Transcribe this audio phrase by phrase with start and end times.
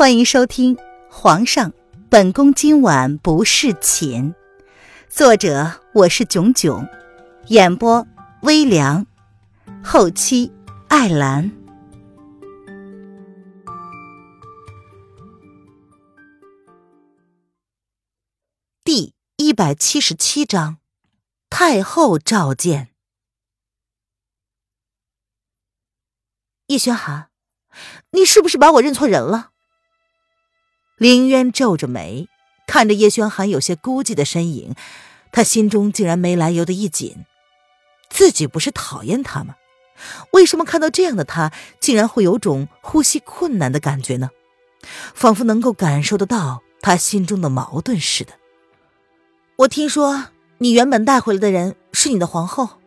[0.00, 0.76] 欢迎收听
[1.10, 1.74] 《皇上，
[2.08, 4.32] 本宫今晚不侍寝》，
[5.10, 6.88] 作者我是囧囧，
[7.48, 8.06] 演播
[8.40, 9.06] 微凉，
[9.84, 10.50] 后期
[10.88, 11.52] 艾兰。
[18.82, 20.78] 第一百七十七章，
[21.50, 22.88] 太后召见。
[26.68, 27.28] 叶轩寒，
[28.12, 29.49] 你是不是把我认错人了？
[31.00, 32.28] 林渊皱着眉，
[32.66, 34.74] 看着叶轩寒有些孤寂的身影，
[35.32, 37.24] 他心中竟然没来由的一紧。
[38.10, 39.54] 自己不是讨厌他吗？
[40.32, 44.28] 为什么看到这样的他，竟然会有种呼吸困难的感觉呢？
[45.14, 48.34] 仿佛能够感受得到他心中的矛盾似的。
[49.56, 50.26] 我听说
[50.58, 52.78] 你原本带回来的人是你的皇后，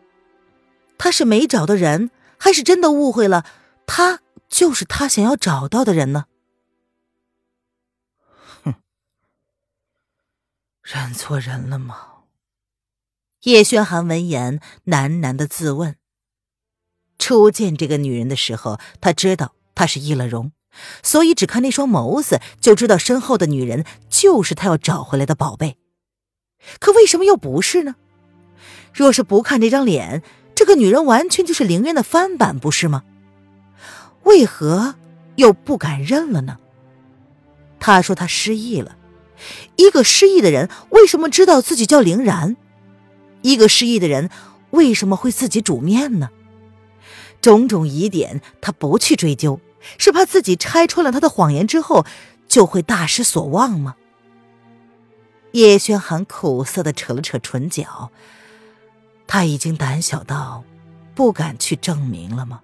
[0.96, 3.44] 他是没找到人，还是真的误会了？
[3.86, 6.26] 他就是他想要找到的人呢？
[10.84, 11.96] 认错人了吗？
[13.44, 15.96] 叶轩寒闻言喃喃的自问。
[17.18, 20.52] 初见这个女人的时候，他知道她是易了容，
[21.02, 25.78] 所以只看那双眸子就知道身后的女人就是他要找回来的宝贝。
[26.78, 27.94] 可为什么又不是呢？
[28.92, 30.22] 若是不看这张脸，
[30.54, 33.04] 这个女人完全就是凌渊的翻版，不是吗？
[34.24, 34.96] 为何
[35.36, 36.58] 又不敢认了呢？
[37.80, 38.98] 他说他失忆了。
[39.76, 42.56] 一个失忆的人为什么知道自己叫凌然？
[43.42, 44.30] 一个失忆的人
[44.70, 46.30] 为什么会自己煮面呢？
[47.40, 49.60] 种种疑点，他不去追究，
[49.98, 52.06] 是怕自己拆穿了他的谎言之后
[52.48, 53.96] 就会大失所望吗？
[55.52, 58.10] 叶轩寒苦涩的扯了扯唇角，
[59.26, 60.64] 他已经胆小到
[61.14, 62.62] 不敢去证明了吗？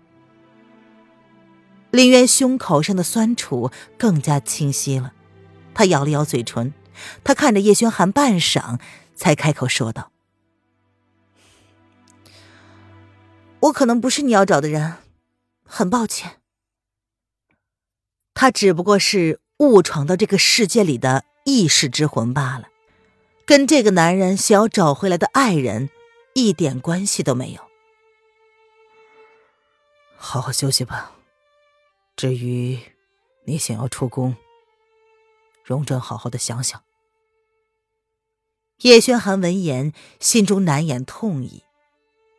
[1.91, 5.13] 林渊胸口上的酸楚更加清晰了。
[5.81, 6.75] 他咬了咬嘴唇，
[7.25, 8.79] 他看着叶轩寒半晌，
[9.15, 10.13] 才开口说道
[13.61, 14.99] ：“我可能不是你要找的人，
[15.65, 16.33] 很抱歉。
[18.35, 22.69] 他只不过是误闯到这个世界里的异世之魂罢了，
[23.47, 25.89] 跟这个男人想要找回来的爱人
[26.35, 27.63] 一点关系都没有。
[30.19, 31.13] 好好休息吧。
[32.17, 32.79] 至于
[33.47, 34.37] 你想要出宫……”
[35.71, 36.83] 容朕好好的想想。
[38.81, 41.63] 叶轩寒闻言，心中难掩痛意。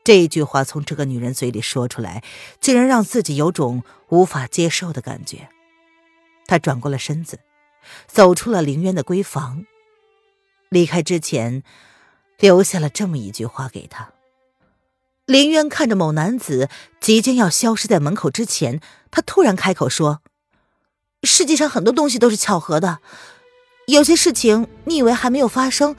[0.03, 2.23] 这一句话从这个女人嘴里说出来，
[2.59, 5.47] 竟然让自己有种无法接受的感觉。
[6.47, 7.39] 他转过了身子，
[8.07, 9.65] 走出了凌渊的闺房。
[10.69, 11.63] 离开之前，
[12.39, 14.11] 留下了这么一句话给他。
[15.25, 16.67] 凌渊看着某男子
[16.99, 20.21] 即将要消失在门口之前，他突然开口说。
[21.23, 22.99] 世界上很多东西都是巧合的，
[23.85, 25.95] 有些事情你以为还没有发生，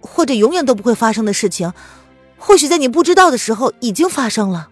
[0.00, 1.72] 或者永远都不会发生的事情，
[2.38, 4.70] 或许在你不知道的时候已经发生了。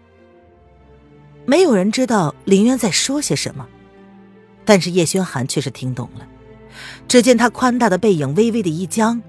[1.45, 3.69] 没有人知道林渊在说些什么，
[4.65, 6.27] 但是叶轩寒却是听懂了。
[7.07, 9.23] 只见他宽大的背影微微的一僵，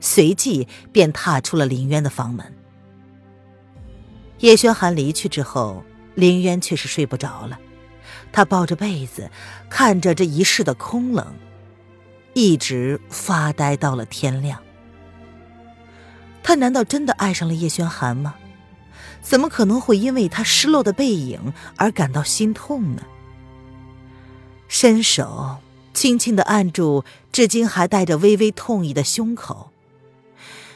[0.00, 2.44] 随即便踏出了林渊的房门。
[4.40, 5.84] 叶轩寒离去之后，
[6.16, 7.58] 林渊却是睡不着了。
[8.32, 9.30] 他抱着被子，
[9.68, 11.34] 看着这一世的空冷，
[12.34, 14.60] 一直发呆到了天亮。
[16.42, 18.34] 他难道真的爱上了叶轩寒吗？
[19.22, 23.02] 怎么可能会因为他失落的背影而感到心痛呢？
[24.66, 25.58] 伸手
[25.92, 29.70] 轻轻的按住至今还带着微微痛意的胸口。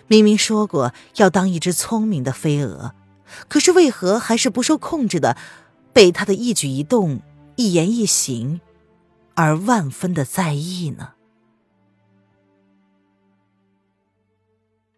[0.06, 2.92] 明明说过要当一只聪明的飞蛾，
[3.48, 5.36] 可是为何还是不受控制的
[5.94, 7.22] 被他的一举一动？
[7.56, 8.60] 一言一行，
[9.34, 11.14] 而万分的在意呢。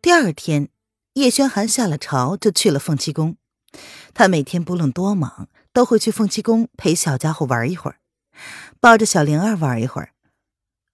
[0.01, 0.71] 第二天，
[1.15, 3.37] 叶轩寒下了朝就去了凤栖宫。
[4.15, 7.99] 他每天不论多忙，都会去凤栖宫陪小家伙玩一会儿，
[8.81, 10.13] 抱着小灵儿玩一会儿。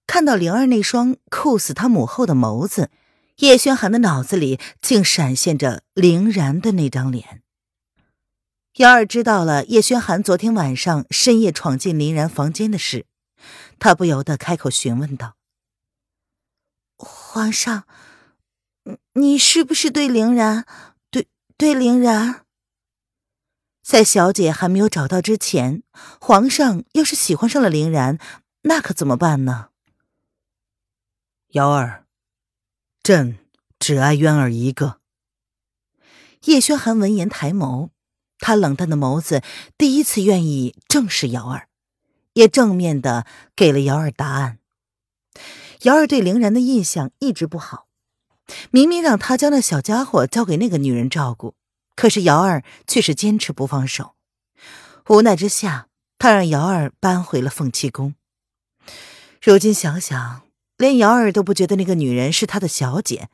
[0.05, 2.91] 看到灵儿那双酷死他母后的眸子，
[3.37, 7.42] 叶轩寒的脑子里竟闪现着凌然的那张脸。
[8.77, 13.05] 瑶儿知道了叶轩寒昨天晚上深夜闯进林然房间的事，
[13.77, 15.35] 他不由得开口询问道
[16.97, 17.85] ：“皇上，
[19.13, 20.65] 你是不是对林然，
[21.11, 22.45] 对对林然？
[23.83, 25.83] 在小姐还没有找到之前，
[26.19, 28.17] 皇上要是喜欢上了林然，
[28.63, 29.69] 那可怎么办呢？”
[31.53, 32.07] 瑶儿，
[33.03, 33.37] 朕
[33.77, 34.99] 只爱渊儿一个。
[36.45, 37.92] 叶轩寒闻言抬眸。
[38.39, 39.41] 他冷淡的眸子
[39.77, 41.67] 第一次愿意正视瑶儿，
[42.33, 43.25] 也正面的
[43.55, 44.59] 给了瑶儿答案。
[45.81, 47.87] 瑶儿对凌然的印象一直不好，
[48.71, 51.55] 明明让他将那小家伙交给那个女人照顾，
[51.95, 54.15] 可是瑶儿却是坚持不放手。
[55.09, 55.87] 无奈之下，
[56.17, 58.15] 他让瑶儿搬回了凤栖宫。
[59.41, 60.43] 如今想想，
[60.77, 63.29] 连瑶儿都不觉得那个女人是他的小姐，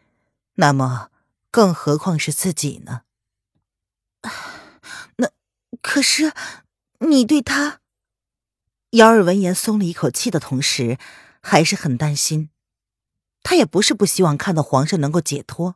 [0.56, 1.10] 那么
[1.52, 3.02] 更何况是自己呢？
[5.82, 6.34] 可是
[7.00, 7.80] 你对他……
[8.92, 10.98] 瑶儿闻言松了一口气的同时，
[11.42, 12.50] 还是很担心。
[13.44, 15.76] 他也不是不希望看到皇上能够解脱。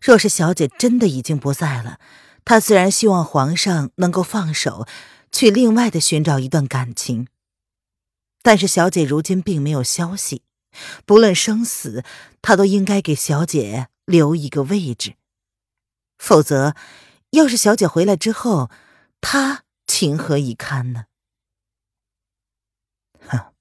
[0.00, 1.98] 若是小姐真的已经不在了，
[2.44, 4.86] 他虽然希望皇上能够放手，
[5.32, 7.28] 去另外的寻找一段感情。
[8.42, 10.42] 但是小姐如今并没有消息，
[11.04, 12.04] 不论生死，
[12.42, 15.14] 他都应该给小姐留一个位置。
[16.18, 16.74] 否则，
[17.30, 18.70] 要是小姐回来之后，
[19.28, 21.06] 他情何以堪呢？
[23.26, 23.52] 哼，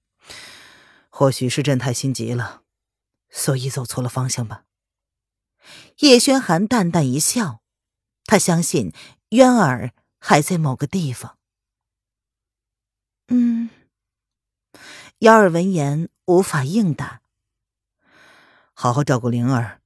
[1.09, 2.61] 或许是朕太心急了，
[3.31, 4.65] 所以走错了方向吧。
[6.01, 7.63] 叶轩寒淡淡一笑，
[8.25, 8.91] 他相信
[9.29, 11.39] 渊儿还在某个地方。
[13.29, 13.71] 嗯。
[15.19, 17.23] 瑶儿闻言无法应答。
[18.75, 19.81] 好好照顾灵儿，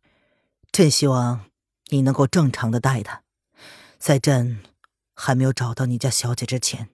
[0.73, 1.49] 朕希望
[1.85, 3.23] 你能够正常的待她，
[3.97, 4.61] 在朕
[5.19, 6.89] 还没有找到你家小姐之前。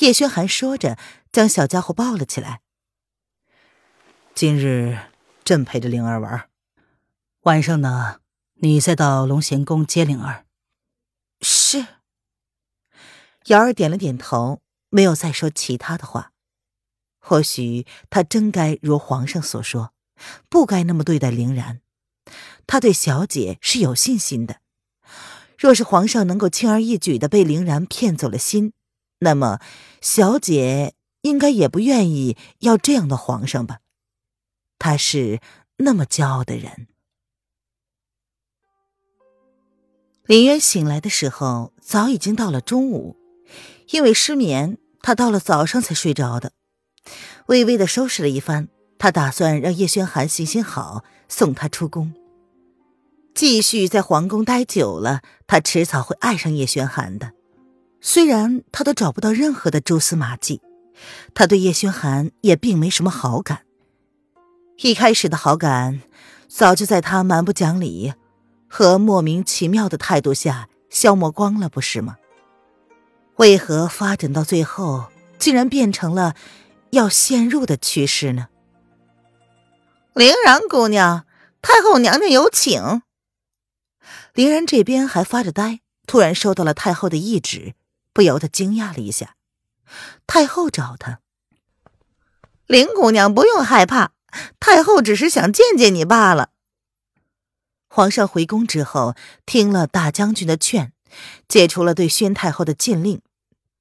[0.00, 0.98] 叶轩寒说着，
[1.32, 2.60] 将小家伙抱了起来。
[4.34, 4.98] 今日
[5.42, 6.50] 朕陪着灵儿玩，
[7.42, 8.20] 晚上呢，
[8.56, 10.44] 你再到龙贤宫接灵儿。
[11.40, 11.86] 是。
[13.46, 14.60] 瑶儿点了点头，
[14.90, 16.32] 没有再说其他的话。
[17.18, 19.94] 或许他真该如皇上所说，
[20.50, 21.80] 不该那么对待凌然。
[22.66, 24.59] 他对小姐是有信心的。
[25.60, 28.72] 若是皇上能够轻而易举的被凌然骗走了心，
[29.18, 29.60] 那么
[30.00, 33.80] 小姐应该也不愿意要这样的皇上吧？
[34.78, 35.38] 他是
[35.76, 36.86] 那么骄傲的人。
[40.24, 43.18] 林渊醒来的时候，早已经到了中午，
[43.90, 46.52] 因为失眠，他到了早上才睡着的。
[47.48, 48.68] 微微的收拾了一番，
[48.98, 52.14] 他打算让叶轩寒行行好，送他出宫。
[53.34, 57.32] 继续在皇宫待久了，他迟早会爱上叶轩寒的。
[58.00, 60.60] 虽然他都找不到任何的蛛丝马迹，
[61.34, 63.62] 他对叶轩寒也并没什么好感。
[64.78, 66.02] 一开始的好感，
[66.48, 68.14] 早就在他蛮不讲理
[68.68, 72.16] 和莫名其妙的态度下消磨光了，不是吗？
[73.36, 75.06] 为何发展到最后，
[75.38, 76.34] 竟然变成了……
[76.90, 78.48] 要陷入的趋势呢？
[80.12, 81.24] 凌然姑娘，
[81.62, 83.02] 太后娘娘有请。
[84.40, 87.74] 凌然这边还发着呆，突然收到了太后的懿旨，
[88.14, 89.36] 不由得惊讶了一下。
[90.26, 91.20] 太后找他，
[92.66, 94.12] 林姑娘不用害怕，
[94.58, 96.52] 太后只是想见见你罢了。
[97.86, 99.14] 皇上回宫之后，
[99.44, 100.94] 听了大将军的劝，
[101.46, 103.20] 解除了对宣太后的禁令。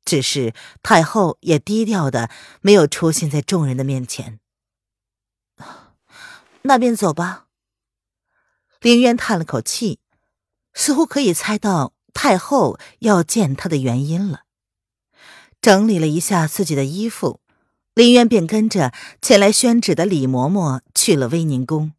[0.04, 0.54] 只是
[0.84, 2.30] 太后也低调的，
[2.60, 4.42] 没有出现在众人的面前。
[6.64, 7.46] 那便走吧。
[8.82, 10.00] 林渊叹了口气，
[10.80, 14.44] 似乎可以猜到太后要见他的原因了。
[15.60, 17.42] 整理了一下自己的衣服，
[17.94, 21.92] 林渊便跟着前来宣旨的李嬷嬷去了威宁宫。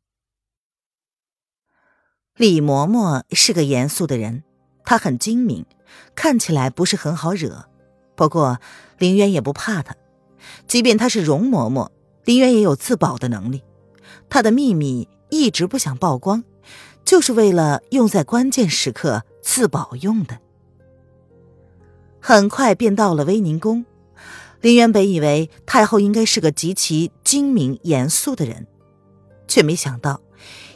[2.34, 4.44] 李嬷嬷是个严肃的人，
[4.82, 5.66] 她很精明，
[6.14, 7.68] 看起来不是很好惹。
[8.16, 8.60] 不过，
[8.96, 9.94] 林渊也不怕她，
[10.66, 11.90] 即便她是容嬷嬷，
[12.24, 13.62] 林渊也有自保的能力。
[14.30, 16.44] 他的秘密一直不想曝光，
[17.10, 20.38] 就是为了用在关键时刻自保用的。
[22.20, 23.84] 很快便到了威宁宫，
[24.60, 28.68] 林渊本以为太后应该是个极其精明严肃的人，
[29.48, 30.20] 却没想到，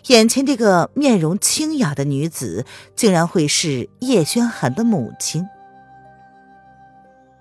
[0.09, 5.47] 眼前这个面容清雅的女子，竟然会是叶轩寒的母亲。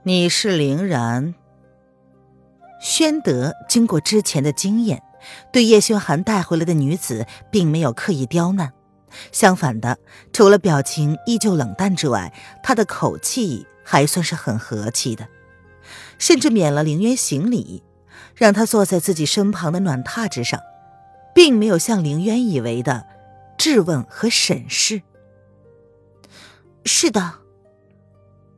[0.04, 1.34] 你是凌然。
[2.80, 5.02] 宣德经过之前的经验，
[5.52, 8.72] 对叶轩寒带回来的女子并没有刻意刁难，
[9.32, 9.98] 相反的，
[10.32, 15.28] 除了表情依旧冷淡之外，他的口气还算是很和气的，
[16.18, 17.84] 甚至免了凌渊行礼，
[18.36, 20.60] 让他坐在自己身旁的暖榻之上，
[21.34, 23.06] 并没有像凌渊以为的
[23.58, 25.02] 质问和审视。
[26.86, 27.36] 是的。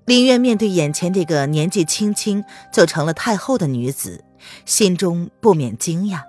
[0.06, 4.24] 林渊面对眼前这个年纪轻轻就成了太后的女子，
[4.64, 6.22] 心中不免惊讶。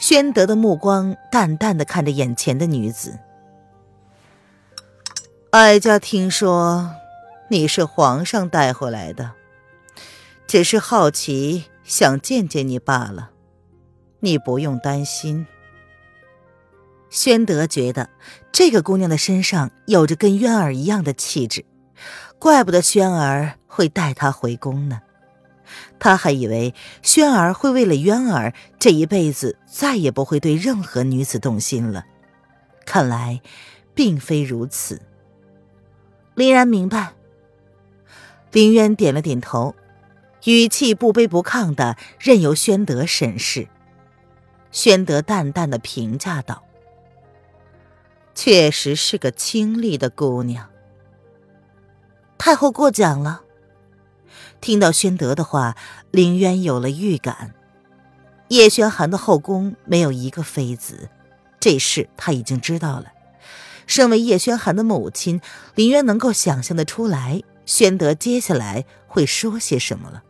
[0.00, 3.18] 宣德的目光淡淡的看着眼前的女子，
[5.50, 6.94] 哀家听说
[7.48, 9.32] 你是皇上带回来的，
[10.46, 13.30] 只是好奇，想见见你罢了。
[14.20, 15.46] 你不用担心。
[17.10, 18.08] 宣德觉得
[18.50, 21.66] 这个姑娘的身上有着跟渊儿一样的气质，
[22.38, 25.02] 怪不得轩儿会带她回宫呢。
[25.98, 32.04] 他还以为轩儿会为了渊儿，这一辈子再也不会对任何女子动心了。
[32.84, 33.40] 看来，
[33.94, 35.00] 并非如此。
[36.34, 37.12] 林然明白。
[38.52, 39.74] 林渊点了点头，
[40.44, 43.68] 语气不卑不亢的任由宣德审视。
[44.72, 46.64] 宣德淡淡的评价道
[48.34, 50.68] ：“确实是个清丽的姑娘。”
[52.38, 53.42] 太后过奖了。
[54.60, 55.76] 听到宣德的话，
[56.10, 57.54] 林渊有了预感。
[58.48, 61.08] 叶轩寒的后宫没有一个妃子，
[61.58, 63.06] 这事他已经知道了。
[63.86, 65.40] 身为叶轩寒的母亲，
[65.74, 70.22] 林渊能够想象得出来，宣德接下来会说些什么了。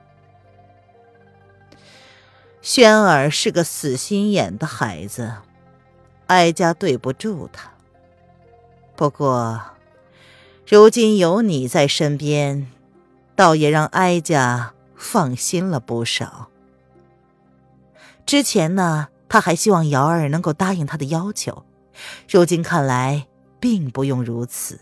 [2.62, 5.32] 轩儿是个死心眼的孩子，
[6.26, 7.72] 哀家对不住他。
[8.96, 9.60] 不过，
[10.68, 12.70] 如今有你在身边。
[13.40, 16.50] 倒也让哀家放心了不少。
[18.26, 21.64] 之前呢，他还希望瑶儿能够答应他的要求，
[22.28, 23.28] 如今看来
[23.58, 24.80] 并不用如此。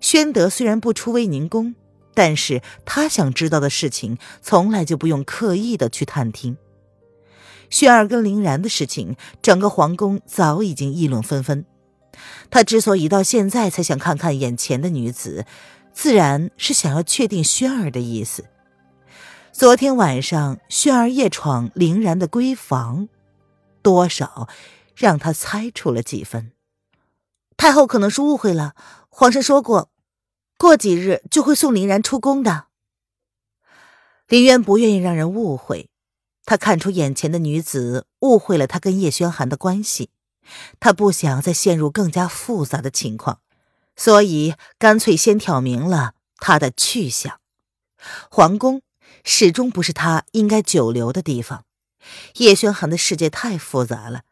[0.00, 1.76] 宣德虽然不出威宁宫，
[2.14, 6.56] 但是他想知道的事情，从来就不用刻意的去探听。
[7.70, 11.64] 轩儿跟林然的事情，整个皇宫早已经议论纷纷。
[12.50, 15.46] 他之所以到现在才想看看眼前的女子。
[15.96, 18.44] 自然是想要确定轩儿的意思。
[19.50, 23.08] 昨天晚上，轩儿夜闯凌然的闺房，
[23.80, 24.46] 多少
[24.94, 26.52] 让他猜出了几分。
[27.56, 28.74] 太后可能是误会了，
[29.08, 29.90] 皇上说过，
[30.58, 32.66] 过几日就会送凌然出宫的。
[34.28, 35.88] 林渊不愿意让人误会，
[36.44, 40.10] 他看出眼前的女子误会了他跟叶轩寒的关系，
[40.78, 43.40] 他不想再陷入更加复杂的情况。
[43.96, 47.40] 所以，干脆先挑明了他的去向。
[48.30, 48.82] 皇宫
[49.24, 51.64] 始终不是他应该久留的地方。
[52.34, 54.22] 叶轩寒的世界太复杂了，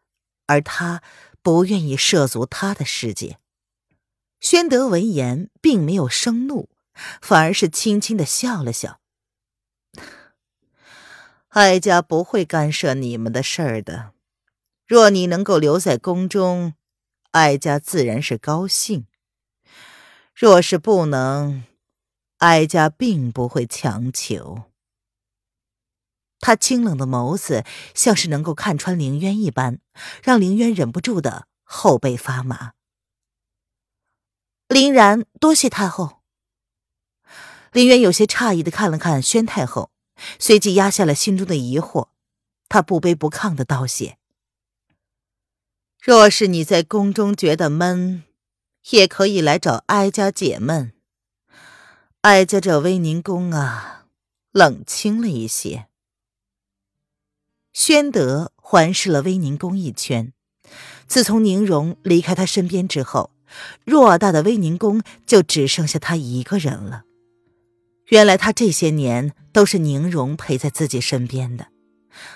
[0.45, 1.01] 而他
[1.41, 3.39] 不愿意涉足他的世界。
[4.39, 6.69] 宣德闻言，并没有生怒，
[7.19, 8.99] 反而是轻轻的笑了笑
[11.49, 14.11] ：“哀家不会干涉你们的事儿的。
[14.85, 16.75] 若你能够留在宫中，
[17.31, 19.07] 哀家自然是高兴。”
[20.35, 21.63] 若是不能，
[22.39, 24.63] 哀家并不会强求。
[26.41, 27.63] 他清冷的眸子
[27.93, 29.79] 像是能够看穿凌渊一般，
[30.21, 32.73] 让凌渊忍不住的后背发麻。
[34.67, 36.21] 林然，多谢太后。
[37.71, 39.89] 林渊有些诧异的看了看宣太后，
[40.37, 42.09] 随即压下了心中的疑惑，
[42.67, 44.17] 他不卑不亢的道谢
[46.03, 48.25] ：“若是你在宫中觉得闷。”
[48.91, 50.91] 也可以来找哀家解闷。
[52.21, 54.05] 哀家这威宁宫啊，
[54.51, 55.87] 冷清了一些。
[57.73, 60.33] 宣德环视了威宁宫一圈，
[61.07, 63.31] 自从宁荣离开他身边之后，
[63.85, 67.03] 偌大的威宁宫就只剩下他一个人了。
[68.07, 71.67] 原来他这些年都是宁荣陪在自己身边的，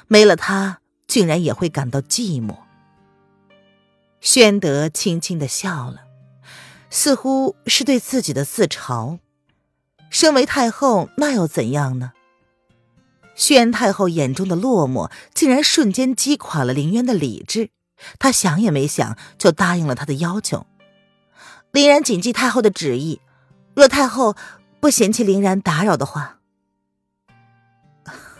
[0.08, 2.58] 没了他，竟然也会感到寂寞。
[4.20, 6.09] 宣德轻轻的笑了。
[6.90, 9.20] 似乎是对自己的自嘲。
[10.10, 12.14] 身为太后，那又怎样呢？
[13.36, 17.70] 宣太后眼中的落寞，竟然瞬间击垮了林渊的理智。
[18.18, 20.66] 他想也没想，就答应了他的要求。
[21.72, 23.22] 林然谨记太后的旨意，
[23.76, 24.36] 若太后
[24.80, 26.40] 不嫌弃林然打扰的话，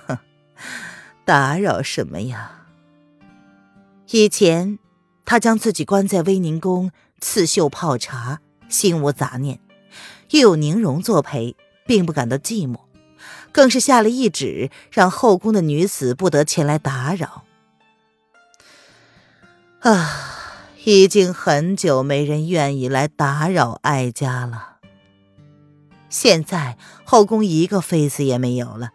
[1.24, 2.66] 打扰什么呀？
[4.10, 4.80] 以前，
[5.24, 6.92] 他将自己关在威宁宫。
[7.20, 9.60] 刺绣泡茶，心无杂念，
[10.32, 12.80] 又有宁荣作陪，并不感到寂寞，
[13.52, 17.44] 更是下了懿旨，让后宫的女子不得前来打扰。
[19.82, 20.10] 啊，
[20.84, 24.78] 已经很久没人愿意来打扰哀家了。
[26.10, 28.92] 现在后宫一个妃子也没有了，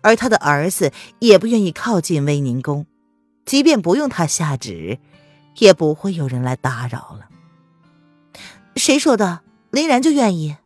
[0.00, 2.86] 而他的儿子也不愿意靠近威宁宫，
[3.44, 4.98] 即便不用他下旨，
[5.58, 7.25] 也不会有人来打扰了。
[8.76, 9.40] 谁说的？
[9.70, 10.56] 林然就愿意。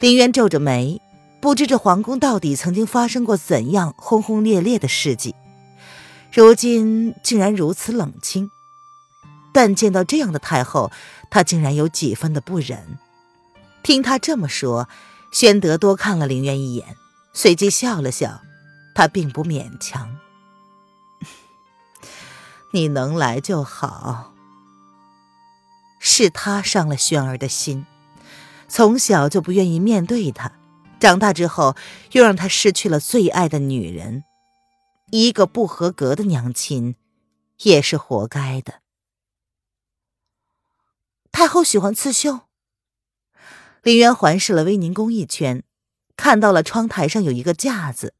[0.00, 1.00] 林渊皱着眉，
[1.40, 5.34] 不知这皇宫到底曾经发生过怎样轰轰烈烈的事迹，
[6.32, 8.50] 如今竟然如此冷清。
[9.52, 10.90] 但见到这样的太后，
[11.30, 12.98] 他竟然有几分的不忍。
[13.82, 14.88] 听他这么说，
[15.30, 16.96] 宣德多看了林渊一眼，
[17.32, 18.40] 随即笑了笑，
[18.94, 20.18] 他并不勉强。
[22.72, 24.33] 你能来就好。
[26.06, 27.86] 是他伤了轩儿的心，
[28.68, 30.52] 从小就不愿意面对他，
[31.00, 31.74] 长大之后
[32.12, 34.22] 又让他失去了最爱的女人，
[35.10, 36.96] 一个不合格的娘亲，
[37.62, 38.82] 也是活该的。
[41.32, 42.42] 太后喜欢刺绣。
[43.82, 45.64] 林渊环视了威宁宫一圈，
[46.18, 48.14] 看到了窗台上有一个架子，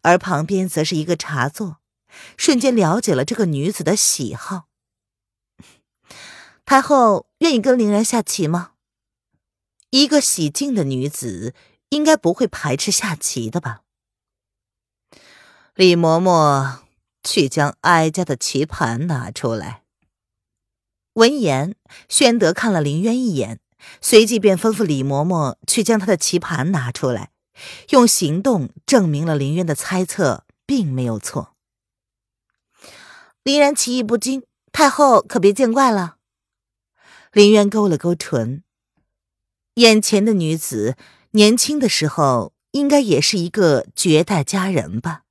[0.00, 1.76] 而旁边则是一个茶座。
[2.38, 4.65] 瞬间了解了这个女子的喜好。
[6.66, 8.72] 太后愿意跟凌然下棋吗？
[9.90, 11.54] 一个喜静的女子
[11.90, 13.82] 应该不会排斥下棋的吧？
[15.76, 16.78] 李嬷嬷
[17.22, 19.84] 去将哀家的棋盘拿出来。
[21.12, 21.76] 闻言，
[22.08, 23.60] 宣德看了林渊一眼，
[24.00, 27.30] 随即便吩咐李嬷嬷去将他的棋盘拿出来，
[27.90, 31.54] 用行动证明了林渊的猜测并没有错。
[33.44, 34.42] 林然棋艺不精，
[34.72, 36.15] 太后可别见怪了。
[37.36, 38.64] 林渊勾了勾唇，
[39.74, 40.96] 眼前的女子
[41.32, 45.24] 年轻的时候应该也是一个绝代佳人吧，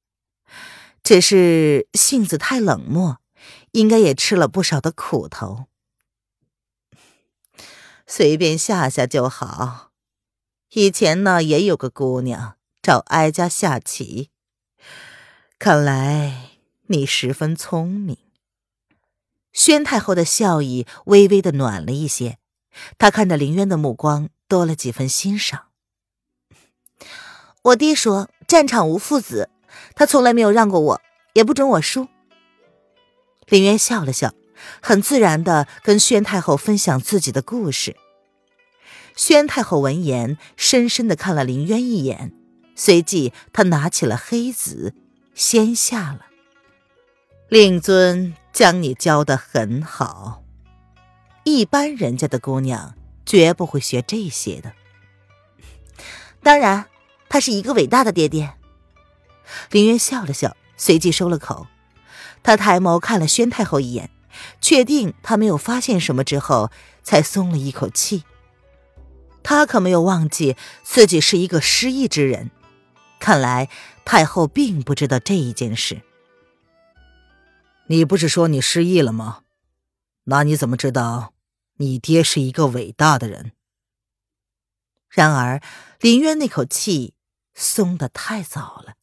[1.02, 3.18] 只是性子太冷漠，
[3.72, 5.66] 应该也吃了不少的苦头。
[8.06, 9.90] 随便下下就好。
[10.74, 14.30] 以前呢，也有个姑娘找哀家下棋，
[15.58, 16.52] 看来。
[16.88, 18.25] 你十分聪明。
[19.56, 22.38] 宣太后的笑意微微的暖了一些，
[23.00, 25.70] 她看着林渊的目光多了几分欣赏。
[27.64, 29.50] 我爹说战场无父子，
[29.96, 31.02] 他从来没有让过我，
[31.34, 32.08] 也不准我输。
[33.48, 34.34] 林渊笑了笑，
[34.82, 37.96] 很自然的跟宣太后分享自己的故事。
[39.16, 42.34] 宣太后闻言，深深的看了林渊一眼，
[42.76, 44.94] 随即她拿起了黑子，
[45.34, 46.26] 先下了。
[47.48, 50.42] 令尊将你教的很好，
[51.44, 54.74] 一般人家的姑娘绝不会学这些的。
[56.42, 56.86] 当然，
[57.30, 58.56] 他是一个伟大的爹爹。
[59.70, 61.68] 林渊笑了笑，随即收了口。
[62.42, 64.10] 他抬眸看了宣太后一眼，
[64.60, 66.72] 确定她没有发现什么之后，
[67.04, 68.24] 才松了一口气。
[69.44, 72.50] 他可没有忘记自己是一个失忆之人，
[73.20, 73.70] 看来
[74.04, 76.02] 太后并不知道这一件事。
[77.88, 79.44] 你不是说你失忆了吗？
[80.24, 81.36] 那你怎么知道
[81.76, 83.52] 你爹是一个伟大的人？
[85.08, 85.62] 然而
[86.00, 87.14] 林渊那口气
[87.54, 88.96] 松得太早了，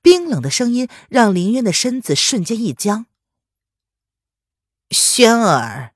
[0.00, 3.04] 冰冷的声音让林渊的身子瞬间一僵。
[4.90, 5.92] 轩儿，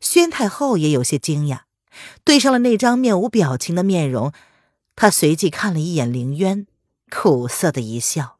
[0.00, 1.64] 宣太后也有些惊讶，
[2.24, 4.32] 对上了那张面无表情的面容，
[4.96, 6.66] 她随即看了一眼林渊，
[7.10, 8.38] 苦涩的一笑。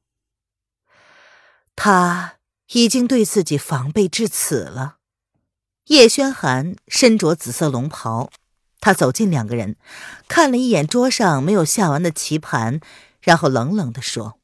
[1.76, 2.39] 他。
[2.72, 4.96] 已经对自己防备至此了。
[5.86, 8.30] 叶轩寒身着紫色龙袍，
[8.80, 9.76] 他走近两个人，
[10.28, 12.80] 看了一眼桌上没有下完的棋盘，
[13.20, 14.38] 然后冷冷的说：“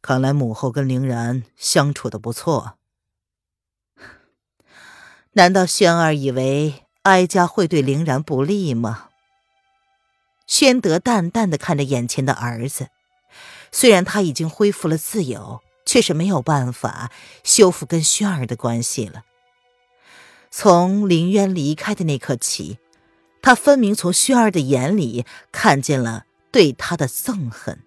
[0.00, 2.74] 看来母后跟凌然相处的不错。
[5.32, 9.08] 难道轩儿以为哀家会对凌然不利吗？”
[10.46, 12.88] 宣德淡淡的看着眼前的儿子，
[13.72, 15.60] 虽然他已经恢复了自由。
[15.88, 17.10] 却是没有办法
[17.42, 19.22] 修复跟轩儿的关系了。
[20.50, 22.78] 从林渊离开的那刻起，
[23.40, 27.80] 他分明从轩儿的眼里看见了对他的憎恨。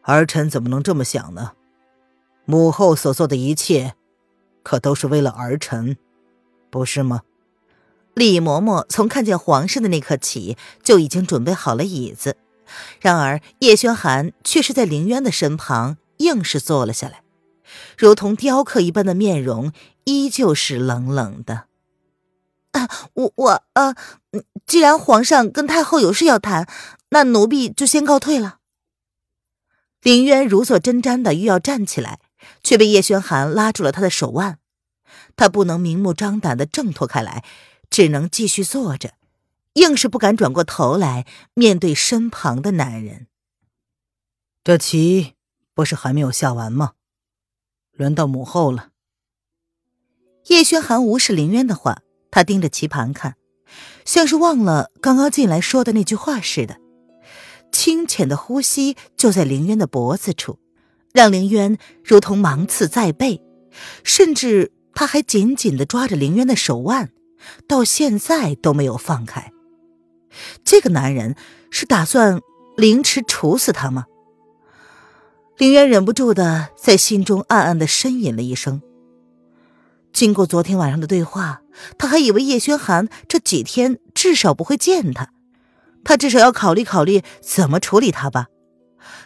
[0.00, 1.52] 儿臣怎么能这么想呢？
[2.46, 3.94] 母后所做的一切，
[4.62, 5.98] 可都是为了儿臣，
[6.70, 7.20] 不是吗？
[8.14, 12.38] 李嬷嬷从看见皇上的那刻起，就已经准备好了椅子。
[13.00, 17.22] 然而，叶轩寒却是在凌渊的身旁，硬是坐了下来，
[17.96, 19.72] 如同雕刻一般的面容，
[20.04, 21.64] 依旧是冷冷的。
[22.72, 23.94] 啊，我我呃，
[24.66, 26.66] 既然皇上跟太后有事要谈，
[27.10, 28.58] 那奴婢就先告退了。
[30.02, 32.18] 凌渊如坐针毡的欲要站起来，
[32.62, 34.58] 却被叶轩寒拉住了他的手腕，
[35.36, 37.44] 他不能明目张胆的挣脱开来，
[37.90, 39.12] 只能继续坐着。
[39.74, 43.26] 硬是不敢转过头来面对身旁的男人。
[44.64, 45.34] 这棋
[45.74, 46.92] 不是还没有下完吗？
[47.92, 48.90] 轮到母后了。
[50.48, 53.36] 叶轩寒无视林渊的话，他盯着棋盘看，
[54.04, 56.78] 像是忘了刚刚进来说的那句话似的。
[57.70, 60.58] 清浅的呼吸就在林渊的脖子处，
[61.12, 63.40] 让林渊如同芒刺在背，
[64.04, 67.12] 甚至他还紧紧的抓着林渊的手腕，
[67.66, 69.52] 到现在都没有放开。
[70.64, 71.36] 这个男人
[71.70, 72.40] 是打算
[72.76, 74.06] 凌迟处死他吗？
[75.58, 78.82] 林渊忍不住的在心中暗暗的呻吟了一声。
[80.12, 81.62] 经过昨天晚上的对话，
[81.96, 85.30] 他还以为叶轩寒这几天至少不会见他，
[86.04, 88.48] 他至少要考虑考虑怎么处理他吧。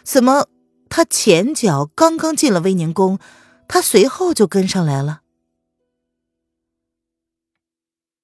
[0.03, 0.47] 怎么，
[0.89, 3.19] 他前脚刚刚进了威宁宫，
[3.67, 5.21] 他随后就跟上来了？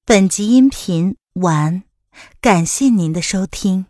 [0.05, 1.83] 本集音频完，
[2.41, 3.85] 感谢您的收听。